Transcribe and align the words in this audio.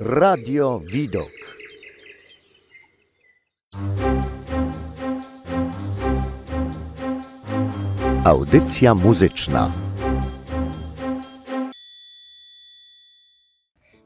Radio 0.00 0.80
Widok. 0.92 1.30
Audycja 8.24 8.94
muzyczna. 8.94 9.70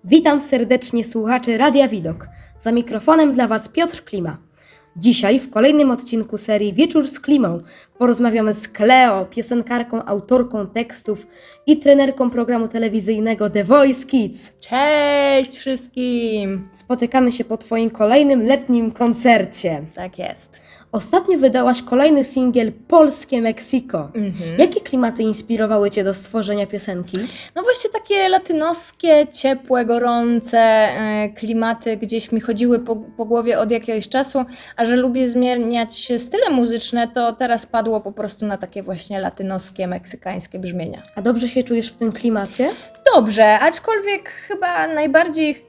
Witam 0.04 0.40
serdecznie 0.40 1.04
słuchaczy 1.04 1.58
Radia 1.58 1.88
Widok. 1.88 2.28
Za 2.58 2.72
mikrofonem 2.72 3.34
dla 3.34 3.48
Was 3.48 3.68
Piotr 3.68 4.04
Klima. 4.04 4.49
Dzisiaj 4.96 5.40
w 5.40 5.50
kolejnym 5.50 5.90
odcinku 5.90 6.38
serii 6.38 6.72
Wieczór 6.74 7.08
z 7.08 7.20
Klimą 7.20 7.58
porozmawiamy 7.98 8.54
z 8.54 8.68
Kleo, 8.68 9.24
piosenkarką, 9.24 10.04
autorką 10.04 10.66
tekstów 10.66 11.26
i 11.66 11.76
trenerką 11.76 12.30
programu 12.30 12.68
telewizyjnego 12.68 13.50
The 13.50 13.64
Voice 13.64 14.06
Kids. 14.06 14.52
Cześć 14.60 15.58
wszystkim! 15.58 16.68
Spotykamy 16.70 17.32
się 17.32 17.44
po 17.44 17.56
Twoim 17.56 17.90
kolejnym 17.90 18.46
letnim 18.46 18.90
koncercie. 18.90 19.82
Tak 19.94 20.18
jest. 20.18 20.60
Ostatnio 20.92 21.38
wydałaś 21.38 21.82
kolejny 21.82 22.24
singiel 22.24 22.72
Polskie 22.88 23.40
Meksiko. 23.40 24.08
Mhm. 24.14 24.58
Jakie 24.58 24.80
klimaty 24.80 25.22
inspirowały 25.22 25.90
Cię 25.90 26.04
do 26.04 26.14
stworzenia 26.14 26.66
piosenki? 26.66 27.18
No 27.54 27.62
właśnie 27.62 27.90
takie 27.90 28.28
latynoskie, 28.28 29.26
ciepłe, 29.32 29.84
gorące 29.84 30.58
e, 30.58 31.28
klimaty 31.28 31.96
gdzieś 31.96 32.32
mi 32.32 32.40
chodziły 32.40 32.78
po, 32.78 32.96
po 32.96 33.24
głowie 33.24 33.58
od 33.58 33.70
jakiegoś 33.70 34.08
czasu, 34.08 34.44
a 34.76 34.86
że 34.86 34.96
lubię 34.96 35.28
zmieniać 35.28 36.12
style 36.18 36.50
muzyczne, 36.50 37.08
to 37.08 37.32
teraz 37.32 37.66
padło 37.66 38.00
po 38.00 38.12
prostu 38.12 38.46
na 38.46 38.56
takie 38.56 38.82
właśnie 38.82 39.20
latynoskie, 39.20 39.86
meksykańskie 39.86 40.58
brzmienia. 40.58 41.02
A 41.16 41.22
dobrze 41.22 41.48
się 41.48 41.62
czujesz 41.62 41.88
w 41.88 41.96
tym 41.96 42.12
klimacie? 42.12 42.70
Dobrze, 43.14 43.58
aczkolwiek 43.58 44.28
chyba 44.28 44.86
najbardziej, 44.86 45.66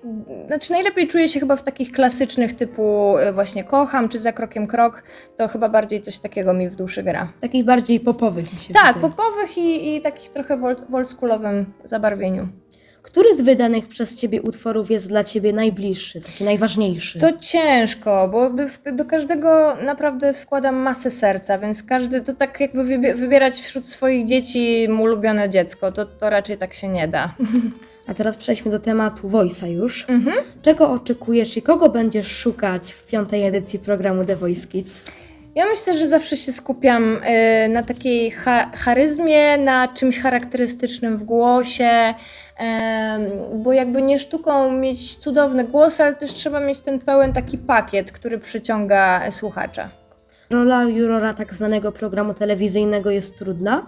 znaczy 0.47 0.71
najlepiej 0.71 1.07
czuję 1.07 1.27
się 1.27 1.39
chyba 1.39 1.55
w 1.55 1.63
takich 1.63 1.91
klasycznych 1.91 2.55
typu 2.55 3.17
e, 3.17 3.33
właśnie 3.33 3.63
kocham 3.63 4.09
czy 4.09 4.19
za 4.19 4.31
krokiem 4.31 4.67
krok, 4.67 5.03
to 5.37 5.47
chyba 5.47 5.69
bardziej 5.69 6.01
coś 6.01 6.19
takiego 6.19 6.53
mi 6.53 6.69
w 6.69 6.75
duszy 6.75 7.03
gra. 7.03 7.33
Takich 7.41 7.65
bardziej 7.65 7.99
popowych 7.99 8.53
mi 8.53 8.59
się 8.59 8.73
Tak, 8.73 8.95
wydaje. 8.95 9.11
popowych 9.13 9.57
i, 9.57 9.95
i 9.95 10.01
takich 10.01 10.29
trochę 10.29 10.75
oldschoolowym 10.93 11.73
zabarwieniu. 11.83 12.47
Który 13.01 13.35
z 13.35 13.41
wydanych 13.41 13.87
przez 13.87 14.15
Ciebie 14.15 14.41
utworów 14.41 14.91
jest 14.91 15.09
dla 15.09 15.23
Ciebie 15.23 15.53
najbliższy, 15.53 16.21
taki 16.21 16.43
najważniejszy? 16.43 17.19
To 17.19 17.37
ciężko, 17.37 18.27
bo 18.31 18.49
do 18.93 19.05
każdego 19.05 19.75
naprawdę 19.83 20.33
wkładam 20.33 20.75
masę 20.75 21.11
serca, 21.11 21.57
więc 21.57 21.83
każdy 21.83 22.21
to 22.21 22.33
tak 22.33 22.59
jakby 22.59 22.83
wybie- 22.83 23.15
wybierać 23.15 23.55
wśród 23.61 23.87
swoich 23.87 24.25
dzieci 24.25 24.87
mu 24.89 25.03
ulubione 25.03 25.49
dziecko, 25.49 25.91
to, 25.91 26.05
to 26.05 26.29
raczej 26.29 26.57
tak 26.57 26.73
się 26.73 26.87
nie 26.87 27.07
da. 27.07 27.35
A 28.07 28.13
teraz 28.13 28.37
przejdźmy 28.37 28.71
do 28.71 28.79
tematu 28.79 29.29
Voice'a 29.29 29.67
już. 29.67 30.05
Mhm. 30.09 30.37
Czego 30.61 30.89
oczekujesz 30.91 31.57
i 31.57 31.61
kogo 31.61 31.89
będziesz 31.89 32.27
szukać 32.37 32.91
w 32.91 33.05
piątej 33.05 33.43
edycji 33.47 33.79
programu 33.79 34.25
The 34.25 34.35
Voice 34.35 34.67
Kids? 34.67 35.01
Ja 35.55 35.65
myślę, 35.65 35.97
że 35.97 36.07
zawsze 36.07 36.37
się 36.37 36.51
skupiam 36.51 37.03
y, 37.65 37.69
na 37.69 37.83
takiej 37.83 38.31
cha- 38.31 38.71
charyzmie, 38.75 39.57
na 39.57 39.87
czymś 39.87 40.19
charakterystycznym 40.19 41.17
w 41.17 41.23
głosie, 41.23 41.89
em, 42.57 43.21
bo 43.63 43.73
jakby 43.73 44.01
nie 44.01 44.19
sztuką 44.19 44.71
mieć 44.71 45.15
cudowny 45.17 45.63
głos, 45.63 46.01
ale 46.01 46.15
też 46.15 46.33
trzeba 46.33 46.59
mieć 46.59 46.79
ten 46.79 46.99
pełen 46.99 47.33
taki 47.33 47.57
pakiet, 47.57 48.11
który 48.11 48.39
przyciąga 48.39 49.31
słuchacza. 49.31 49.89
Rola 50.49 50.83
jurora 50.83 51.33
tak 51.33 51.53
znanego 51.53 51.91
programu 51.91 52.33
telewizyjnego 52.33 53.11
jest 53.11 53.37
trudna? 53.37 53.85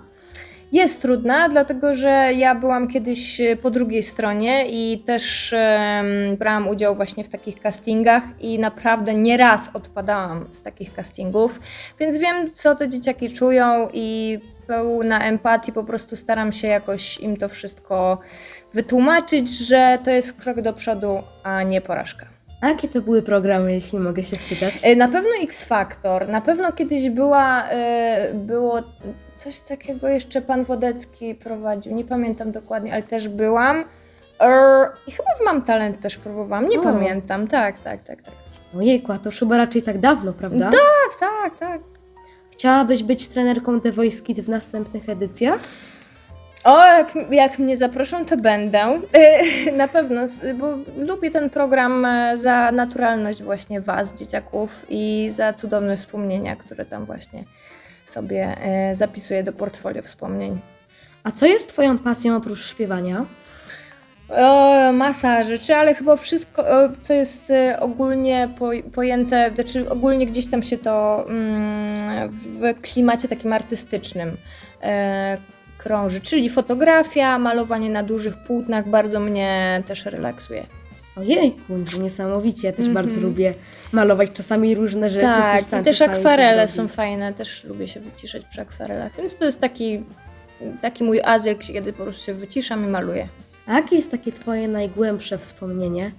Jest 0.73 1.01
trudna, 1.01 1.49
dlatego 1.49 1.93
że 1.93 2.29
ja 2.35 2.55
byłam 2.55 2.87
kiedyś 2.87 3.41
e, 3.41 3.55
po 3.55 3.71
drugiej 3.71 4.03
stronie 4.03 4.65
i 4.69 4.99
też 5.05 5.53
em, 5.53 6.37
brałam 6.37 6.67
udział 6.67 6.95
właśnie 6.95 7.23
w 7.23 7.29
takich 7.29 7.61
castingach 7.61 8.23
i 8.39 8.59
naprawdę 8.59 9.13
nieraz 9.13 9.69
odpadałam 9.73 10.45
z 10.51 10.61
takich 10.61 10.93
castingów, 10.93 11.59
więc 11.99 12.17
wiem, 12.17 12.51
co 12.51 12.75
te 12.75 12.89
dzieciaki 12.89 13.33
czują 13.33 13.87
i 13.93 14.39
pełna 14.67 15.23
empatii 15.23 15.71
po 15.73 15.83
prostu 15.83 16.15
staram 16.15 16.53
się 16.53 16.67
jakoś 16.67 17.19
im 17.19 17.37
to 17.37 17.49
wszystko 17.49 18.17
wytłumaczyć, 18.73 19.49
że 19.57 19.97
to 20.03 20.11
jest 20.11 20.41
krok 20.41 20.61
do 20.61 20.73
przodu, 20.73 21.17
a 21.43 21.63
nie 21.63 21.81
porażka. 21.81 22.25
A 22.61 22.67
jakie 22.67 22.87
to 22.87 23.01
były 23.01 23.21
programy, 23.21 23.73
jeśli 23.73 23.99
mogę 23.99 24.23
się 24.23 24.35
spytać? 24.35 24.73
E, 24.83 24.95
Na 24.95 25.07
pewno 25.07 25.29
X 25.43 25.63
Factor, 25.63 26.29
na 26.29 26.41
pewno 26.41 26.71
kiedyś 26.71 27.09
była, 27.09 27.69
e, 27.69 28.33
było 28.33 28.79
coś 29.43 29.59
takiego 29.59 30.07
jeszcze 30.07 30.41
pan 30.41 30.63
Wodecki 30.63 31.35
prowadził, 31.35 31.95
nie 31.95 32.05
pamiętam 32.05 32.51
dokładnie, 32.51 32.93
ale 32.93 33.03
też 33.03 33.27
byłam. 33.27 33.83
Er, 34.39 34.91
I 35.07 35.11
chyba 35.11 35.29
w 35.41 35.45
Mam 35.45 35.61
Talent 35.61 36.01
też 36.01 36.17
próbowałam, 36.17 36.69
nie 36.69 36.79
O. 36.79 36.83
pamiętam, 36.83 37.47
tak, 37.47 37.79
tak, 37.79 38.03
tak, 38.03 38.21
tak. 38.21 38.33
Ojejku, 38.77 39.11
a 39.11 39.17
to 39.17 39.25
już 39.29 39.39
chyba 39.39 39.57
raczej 39.57 39.81
tak 39.81 39.97
dawno, 39.97 40.33
prawda? 40.33 40.71
Tak, 40.71 41.19
tak, 41.19 41.57
tak. 41.57 41.81
Chciałabyś 42.51 43.03
być 43.03 43.27
trenerką 43.27 43.81
The 43.81 43.91
Voice 43.91 44.23
Kids 44.23 44.39
w 44.39 44.49
następnych 44.49 45.09
edycjach? 45.09 45.59
O, 46.63 46.85
jak, 46.85 47.13
jak 47.31 47.59
mnie 47.59 47.77
zaproszą, 47.77 48.25
to 48.25 48.37
będę. 48.37 48.79
E, 49.13 49.71
Na 49.81 49.87
pewno, 49.87 50.21
s- 50.21 50.41
bo 50.57 50.67
lubię 50.97 51.31
ten 51.31 51.49
program 51.49 52.05
e, 52.05 52.37
za 52.37 52.71
naturalność 52.71 53.43
właśnie 53.43 53.81
Was, 53.81 54.13
dzieciaków 54.13 54.85
i 54.89 55.29
za 55.31 55.53
cudowne 55.53 55.97
wspomnienia, 55.97 56.55
które 56.55 56.85
tam 56.85 57.05
właśnie 57.05 57.43
sobie 58.05 58.57
e, 58.57 58.95
zapisuję 58.95 59.43
do 59.43 59.53
portfolio 59.53 60.01
wspomnień. 60.01 60.59
A 61.23 61.31
co 61.31 61.45
jest 61.45 61.69
Twoją 61.69 61.97
pasją 61.99 62.35
oprócz 62.35 62.65
śpiewania? 62.65 63.25
O, 64.29 64.91
masa 64.93 65.43
rzeczy, 65.43 65.75
ale 65.75 65.95
chyba 65.95 66.17
wszystko, 66.17 66.65
co 67.01 67.13
jest 67.13 67.51
e, 67.51 67.79
ogólnie 67.79 68.49
poj- 68.59 68.83
pojęte, 68.83 69.51
znaczy 69.55 69.89
ogólnie 69.89 70.25
gdzieś 70.25 70.47
tam 70.47 70.63
się 70.63 70.77
to 70.77 71.25
mm, 71.29 72.29
w 72.29 72.81
klimacie 72.81 73.27
takim 73.27 73.53
artystycznym 73.53 74.37
e, 74.83 75.37
krąży, 75.77 76.21
czyli 76.21 76.49
fotografia, 76.49 77.39
malowanie 77.39 77.89
na 77.89 78.03
dużych 78.03 78.37
płótnach 78.37 78.89
bardzo 78.89 79.19
mnie 79.19 79.83
też 79.87 80.05
relaksuje. 80.05 80.65
Ojejku, 81.15 81.73
niesamowicie. 82.01 82.67
Ja 82.67 82.73
też 82.73 82.89
bardzo 82.89 83.21
lubię 83.21 83.53
malować 83.91 84.31
czasami 84.31 84.75
różne 84.75 85.09
rzeczy. 85.09 85.25
Mhm. 85.25 85.43
tak, 85.43 85.61
coś 85.61 85.71
tam 85.71 85.81
i 85.81 85.83
też 85.83 85.97
czasami 85.97 86.15
się 86.15 86.19
akwarele 86.19 86.67
zrobi. 86.67 86.89
są 86.89 86.95
fajne, 86.95 87.33
też 87.33 87.63
lubię 87.63 87.87
się 87.87 87.99
wyciszać 87.99 88.45
przy 88.45 88.61
akwarelach, 88.61 89.11
więc 89.17 89.35
to 89.35 89.45
jest 89.45 89.59
taki, 89.59 90.03
taki 90.81 91.03
mój 91.03 91.21
azyl, 91.21 91.57
kiedy 91.57 91.93
po 91.93 92.03
prostu 92.03 92.25
się 92.25 92.33
wyciszam 92.33 92.85
i 92.85 92.87
maluję. 92.87 93.27
A 93.67 93.73
jakie 93.73 93.95
jest 93.95 94.11
takie 94.11 94.31
Twoje 94.31 94.67
najgłębsze 94.67 95.37
wspomnienie? 95.37 96.11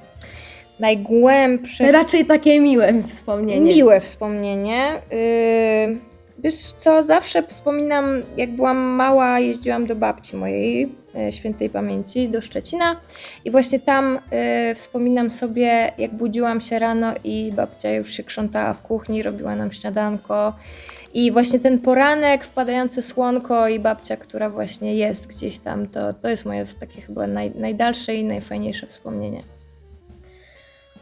Najgłębsze 0.80 1.92
Raczej 1.92 2.26
takie 2.26 2.60
miłe 2.60 3.02
wspomnienie. 3.02 3.74
Miłe 3.74 4.00
wspomnienie. 4.00 5.02
Yy, 5.10 6.13
wiesz 6.44 6.54
co, 6.54 7.02
zawsze 7.02 7.42
wspominam, 7.42 8.22
jak 8.36 8.50
byłam 8.50 8.76
mała, 8.76 9.40
jeździłam 9.40 9.86
do 9.86 9.96
babci 9.96 10.36
mojej, 10.36 10.92
e, 11.14 11.32
świętej 11.32 11.70
pamięci, 11.70 12.28
do 12.28 12.40
Szczecina 12.40 13.00
i 13.44 13.50
właśnie 13.50 13.80
tam 13.80 14.18
e, 14.30 14.74
wspominam 14.74 15.30
sobie, 15.30 15.92
jak 15.98 16.14
budziłam 16.14 16.60
się 16.60 16.78
rano 16.78 17.12
i 17.24 17.52
babcia 17.52 17.94
już 17.94 18.12
się 18.12 18.22
krzątała 18.22 18.74
w 18.74 18.82
kuchni, 18.82 19.22
robiła 19.22 19.56
nam 19.56 19.72
śniadanko 19.72 20.52
i 21.14 21.32
właśnie 21.32 21.60
ten 21.60 21.78
poranek, 21.78 22.44
wpadające 22.44 23.02
słonko 23.02 23.68
i 23.68 23.78
babcia, 23.78 24.16
która 24.16 24.50
właśnie 24.50 24.94
jest 24.94 25.26
gdzieś 25.26 25.58
tam, 25.58 25.86
to, 25.86 26.12
to 26.12 26.28
jest 26.28 26.44
moje 26.44 26.66
takie 26.80 27.00
chyba 27.00 27.26
naj, 27.26 27.50
najdalsze 27.50 28.14
i 28.14 28.24
najfajniejsze 28.24 28.86
wspomnienie. 28.86 29.53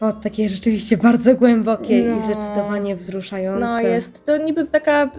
O, 0.02 0.12
takie 0.12 0.48
rzeczywiście 0.48 0.96
bardzo 0.96 1.34
głębokie 1.34 1.98
i 1.98 2.08
No. 2.08 2.20
zdecydowanie 2.20 2.96
wzruszające. 2.96 3.66
No 3.66 3.80
jest 3.80 4.26
to 4.26 4.36
niby 4.36 4.66
taka 4.66 5.10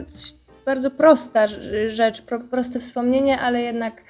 bardzo 0.66 0.92
prosta 0.92 1.46
rz- 1.48 1.90
rzecz, 1.90 2.22
pro, 2.22 2.40
proste 2.40 2.80
wspomnienie, 2.80 3.40
ale 3.40 3.62
jednak 3.62 4.02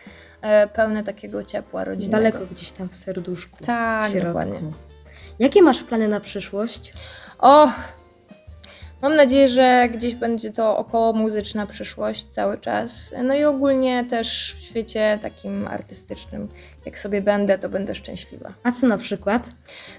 e, 0.41 0.67
pełne 0.67 1.03
takiego 1.03 1.43
ciepła 1.43 1.83
rodzinnego. 1.83 2.17
Daleko 2.23 2.39
gdzieś 2.51 2.71
tam 2.71 2.89
w 2.89 2.95
serduszku. 2.95 3.57
Tak, 3.65 4.07
w 4.07 4.11
środku. 4.11 4.27
dokładnie. 4.27 4.59
Jakie 5.39 5.61
masz 5.61 5.83
plany 5.83 6.07
na 6.07 6.19
przyszłość? 6.19 6.93
O! 7.39 7.71
Mam 9.03 9.15
nadzieję, 9.15 9.49
że 9.49 9.89
gdzieś 9.93 10.15
będzie 10.15 10.51
to 10.51 10.77
około 10.77 11.13
muzyczna 11.13 11.65
przyszłość 11.65 12.23
cały 12.23 12.57
czas. 12.57 13.15
No 13.23 13.35
i 13.35 13.43
ogólnie 13.43 14.05
też 14.09 14.55
w 14.59 14.63
świecie 14.63 15.19
takim 15.21 15.67
artystycznym. 15.67 16.47
Jak 16.85 16.99
sobie 16.99 17.21
będę, 17.21 17.57
to 17.57 17.69
będę 17.69 17.95
szczęśliwa. 17.95 18.53
A 18.63 18.71
co 18.71 18.87
na 18.87 18.97
przykład? 18.97 19.49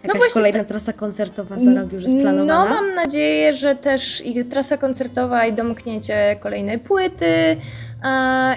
Jakaś 0.03 0.19
właśnie 0.19 0.35
kolejna 0.35 0.65
trasa 0.65 0.93
koncertowa 0.93 1.59
za 1.59 1.75
rok 1.75 1.93
już 1.93 2.03
jest 2.03 2.17
planowana? 2.17 2.65
No, 2.65 2.71
mam 2.71 2.95
nadzieję, 2.95 3.53
że 3.53 3.75
też 3.75 4.27
i 4.27 4.45
trasa 4.45 4.77
koncertowa, 4.77 5.47
i 5.47 5.53
domknięcie 5.53 6.37
kolejnej 6.41 6.79
płyty. 6.79 7.57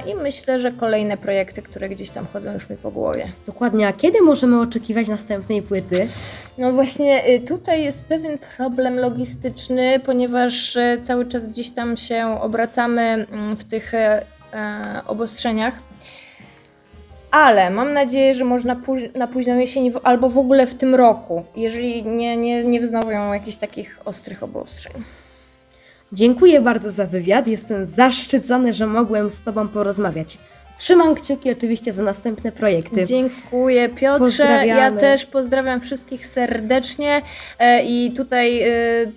I 0.07 0.15
myślę, 0.15 0.59
że 0.59 0.71
kolejne 0.71 1.17
projekty, 1.17 1.61
które 1.61 1.89
gdzieś 1.89 2.09
tam 2.09 2.27
chodzą 2.33 2.53
już 2.53 2.69
mi 2.69 2.77
po 2.77 2.91
głowie. 2.91 3.27
Dokładnie, 3.45 3.87
a 3.87 3.93
kiedy 3.93 4.21
możemy 4.21 4.61
oczekiwać 4.61 5.07
następnej 5.07 5.61
płyty? 5.61 6.07
No 6.57 6.73
właśnie 6.73 7.29
y, 7.29 7.39
tutaj 7.39 7.83
jest 7.83 8.05
pewien 8.05 8.37
problem 8.57 8.99
logistyczny, 8.99 9.99
ponieważ 10.05 10.75
y, 10.75 10.99
cały 11.03 11.25
czas 11.25 11.49
gdzieś 11.49 11.69
tam 11.69 11.97
się 11.97 12.41
obracamy 12.41 13.01
mm, 13.01 13.55
w 13.55 13.63
tych 13.63 13.93
y, 13.93 13.97
obostrzeniach. 15.07 15.73
Ale 17.31 17.69
mam 17.69 17.93
nadzieję, 17.93 18.35
że 18.35 18.45
można 18.45 18.75
na 19.15 19.27
późną 19.27 19.57
jesień 19.57 19.91
albo 20.03 20.29
w 20.29 20.37
ogóle 20.37 20.67
w 20.67 20.75
tym 20.75 20.95
roku, 20.95 21.43
jeżeli 21.55 22.05
nie, 22.05 22.37
nie, 22.37 22.63
nie 22.63 22.81
jakichś 23.33 23.57
takich 23.57 23.99
ostrych 24.05 24.43
obostrzeń. 24.43 24.93
Dziękuję 26.11 26.61
bardzo 26.61 26.91
za 26.91 27.05
wywiad. 27.05 27.47
Jestem 27.47 27.85
zaszczycony, 27.85 28.73
że 28.73 28.87
mogłem 28.87 29.31
z 29.31 29.41
Tobą 29.41 29.67
porozmawiać. 29.67 30.37
Trzymam 30.77 31.15
kciuki 31.15 31.51
oczywiście 31.51 31.93
za 31.93 32.03
następne 32.03 32.51
projekty. 32.51 33.05
Dziękuję 33.05 33.89
Piotrze. 33.89 34.65
Ja 34.65 34.91
też 34.91 35.25
pozdrawiam 35.25 35.81
wszystkich 35.81 36.25
serdecznie 36.25 37.21
e, 37.59 37.83
i 37.83 38.11
tutaj 38.11 38.61
e, 38.61 38.71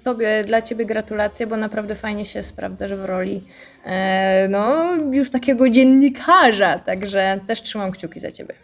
tobie, 0.05 0.45
dla 0.47 0.63
ciebie 0.63 0.87
gratulacje, 0.87 1.47
bo 1.47 1.57
naprawdę 1.57 1.95
fajnie 1.95 2.25
się 2.25 2.43
sprawdzasz 2.43 2.95
w 2.95 3.05
roli 3.05 3.45
e, 3.85 4.49
no, 4.49 4.91
już 5.11 5.31
takiego 5.31 5.71
dziennikarza, 5.71 6.79
także 6.79 7.41
też 7.47 7.63
trzymam 7.63 7.93
kciuki 7.93 8.21
za 8.21 8.31
ciebie. 8.31 8.55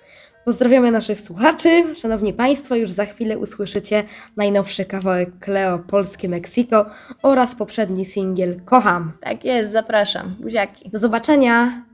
Pozdrawiamy 0.47 0.91
naszych 0.91 1.21
słuchaczy. 1.21 1.95
Szanowni 1.95 2.33
Państwo, 2.33 2.75
już 2.75 2.91
za 2.91 3.05
chwilę 3.05 3.39
usłyszycie 3.39 4.05
najnowszy 4.37 4.85
kawałek 4.85 5.39
Kleo 5.39 5.79
Polskie 5.79 6.29
Meksiko 6.29 6.87
oraz 7.23 7.55
poprzedni 7.55 8.05
singiel 8.05 8.61
Kocham. 8.65 9.13
Tak 9.21 9.45
jest, 9.45 9.73
zapraszam. 9.73 10.35
Buziaki. 10.41 10.91
Do 10.91 10.99
zobaczenia. 10.99 11.86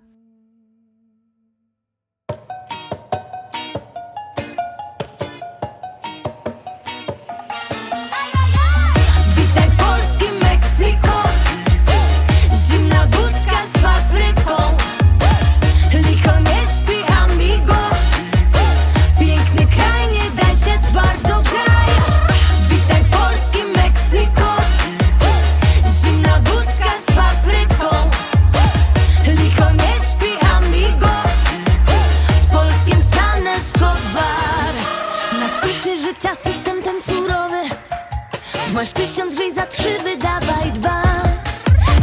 Masz 38.83 38.93
tysiąc 38.93 39.37
żyj 39.37 39.53
za 39.53 39.67
trzy, 39.67 39.99
wydawaj 40.05 40.73
dwa. 40.73 41.03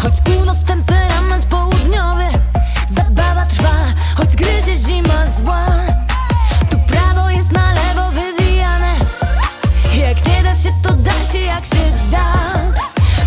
Choć 0.02 0.22
północ 0.22 0.64
temperament 0.64 1.46
południowy 1.46 2.26
Zabawa 2.96 3.46
trwa, 3.46 3.94
choć 4.18 4.36
gryzie 4.36 4.76
zima 4.76 5.26
zła 5.26 5.66
Tu 6.70 6.78
prawo 6.80 7.30
jest 7.30 7.52
na 7.52 7.74
lewo 7.74 8.12
wywijane. 8.12 8.96
Jak 9.96 10.28
nie 10.28 10.44
da 10.44 10.56
się, 10.56 10.70
to 10.84 10.94
da 10.94 11.24
się 11.32 11.40
jak 11.40 11.66
się 11.66 11.92
da. 12.12 12.34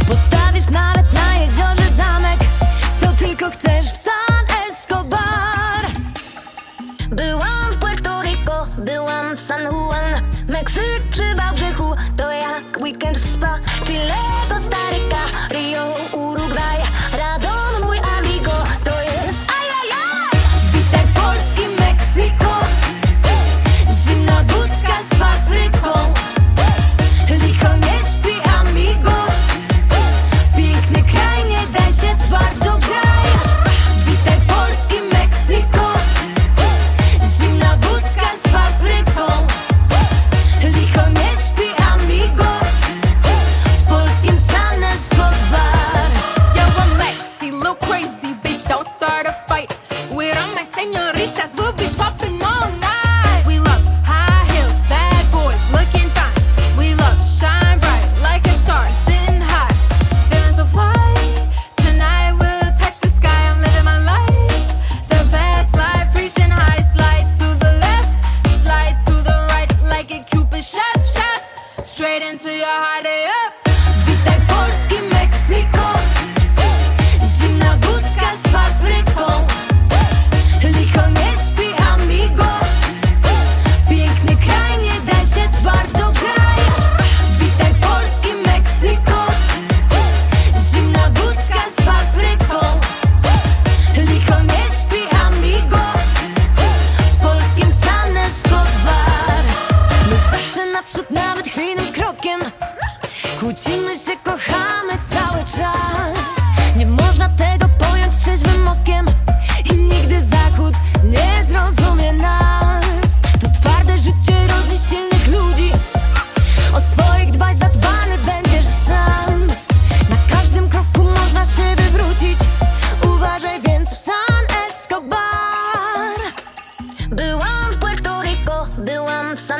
Postawisz 0.08 0.69
nawet 0.70 1.12
na 1.12 1.37
jeziorze 1.37 1.96
zamek 1.96 2.40
Co 3.00 3.26
tylko 3.26 3.50
chcesz 3.50 3.87
w 3.87 3.96
San 3.96 4.46
Escobar. 4.69 5.87
Byłam 7.10 7.72
w 7.72 7.78
Puerto 7.78 8.22
Rico, 8.22 8.66
byłam 8.78 9.37
w 9.37 9.40
San 9.40 9.62
Juan. 9.62 10.22
Meksyk 10.48 11.02
czy 11.10 11.34
Wałbrzych 11.34 11.81
weekend 12.82 13.17
spa 13.17 13.61
delay. 13.87 14.41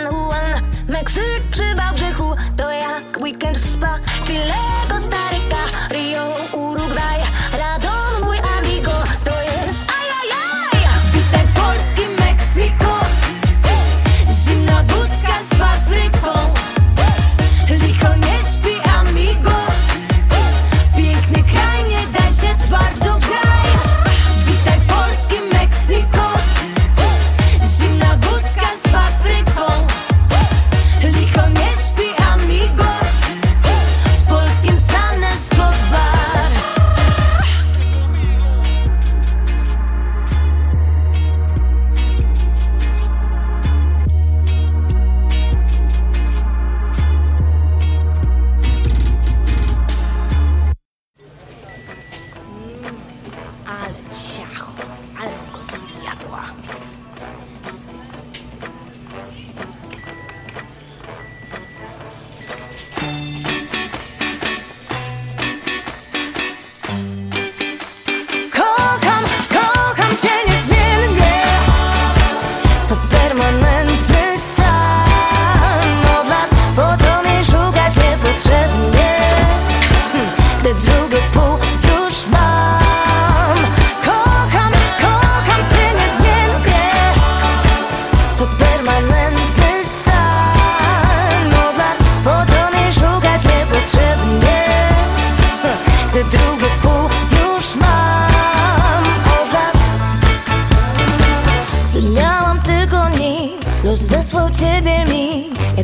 San 0.03 0.15
Juan 0.15 0.63
Meksyk 0.89 1.43
przy 1.51 1.75
Wałbrzychu. 1.75 2.35
To 2.57 2.71
jak 2.71 3.21
weekend 3.23 3.59
w 3.59 3.73
spa. 3.73 3.99
Chilego 4.27 4.92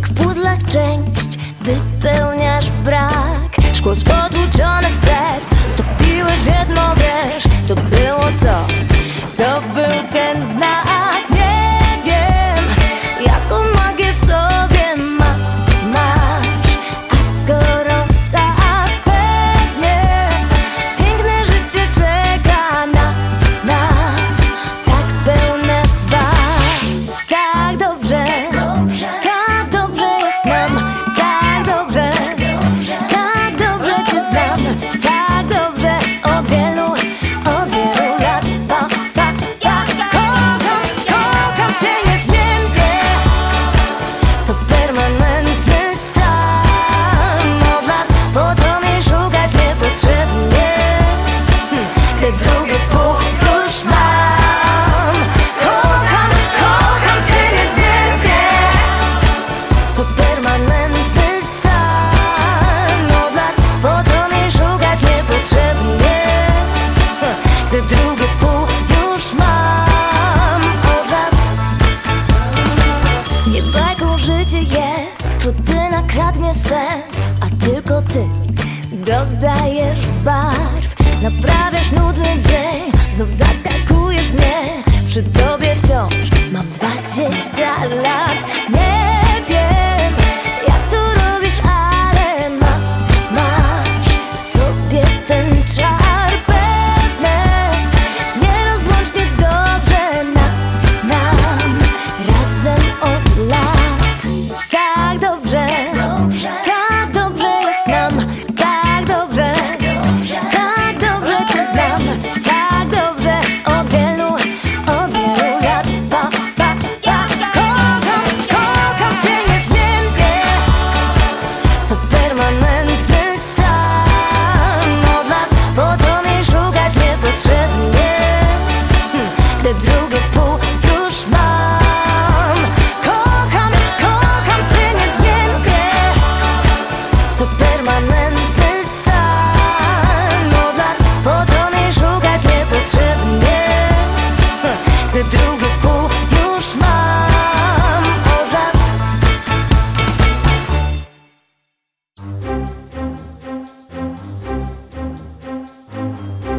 w 0.08 0.14
puzzlach 0.14 0.62
część, 0.62 1.38
wypełniasz 1.60 2.70
brak. 2.70 3.56
Szkło 3.72 3.94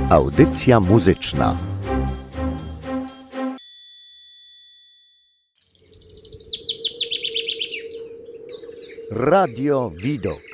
Audycja 0.10 0.80
muzyczna. 0.80 1.56
Radio 9.12 9.92
Widok. 10.02 10.49